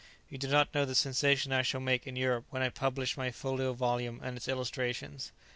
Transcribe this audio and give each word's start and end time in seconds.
You 0.29 0.39
do 0.39 0.47
not 0.47 0.73
know 0.73 0.83
the 0.83 0.95
sensation 0.95 1.51
I 1.51 1.61
shall 1.61 1.79
make 1.79 2.07
in 2.07 2.15
Europe 2.15 2.45
when 2.49 2.63
I 2.63 2.69
publish 2.69 3.17
my 3.17 3.29
folio 3.29 3.71
volume 3.73 4.19
and 4.23 4.35
its 4.35 4.47
illustrations." 4.47 5.31